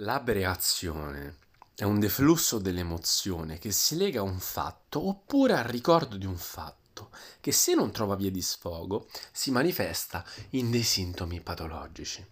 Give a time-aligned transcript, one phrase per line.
[0.00, 1.38] L'abbreazione
[1.74, 6.36] è un deflusso dell'emozione che si lega a un fatto oppure al ricordo di un
[6.36, 12.24] fatto che se non trova via di sfogo si manifesta in dei sintomi patologici.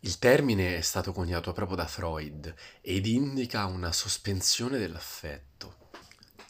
[0.00, 5.87] Il termine è stato coniato proprio da Freud ed indica una sospensione dell'affetto.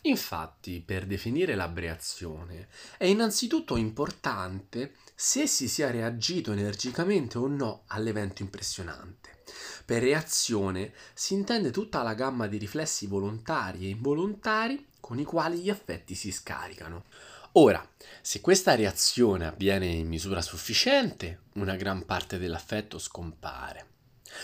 [0.02, 8.42] Infatti, per definire l'abbreazione è innanzitutto importante se si sia reagito energicamente o no all'evento
[8.42, 9.42] impressionante.
[9.84, 15.58] Per reazione si intende tutta la gamma di riflessi volontari e involontari con i quali
[15.58, 17.06] gli affetti si scaricano.
[17.52, 17.86] Ora,
[18.20, 23.97] se questa reazione avviene in misura sufficiente, una gran parte dell'affetto scompare.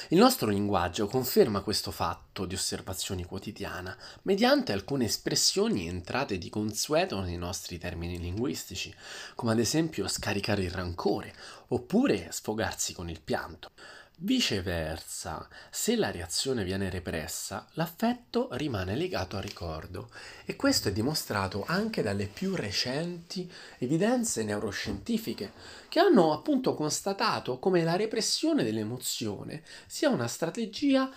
[0.08, 7.20] Il nostro linguaggio conferma questo fatto di osservazione quotidiana mediante alcune espressioni entrate di consueto
[7.20, 8.94] nei nostri termini linguistici,
[9.34, 11.34] come ad esempio scaricare il rancore
[11.68, 13.70] oppure sfogarsi con il pianto.
[14.16, 20.08] Viceversa, se la reazione viene repressa, l'affetto rimane legato al ricordo
[20.44, 25.52] e questo è dimostrato anche dalle più recenti evidenze neuroscientifiche
[25.88, 31.10] che hanno appunto constatato come la repressione dell'emozione sia una strategia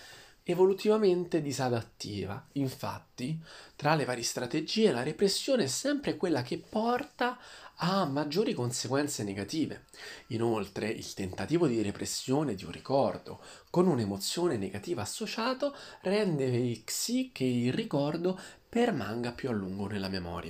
[0.50, 2.48] evolutivamente disadattiva.
[2.54, 3.38] Infatti,
[3.76, 7.38] tra le varie strategie, la repressione è sempre quella che porta
[7.76, 9.86] a maggiori conseguenze negative.
[10.28, 17.44] Inoltre, il tentativo di repressione di un ricordo con un'emozione negativa associato rende sì che
[17.44, 18.40] il ricordo
[18.70, 20.46] permanga più a lungo nella memoria.